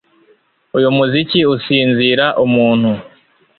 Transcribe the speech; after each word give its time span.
Uyu 0.77 0.89
muziki 0.97 1.39
usinzira 1.55 2.25
umuntu 2.45 2.91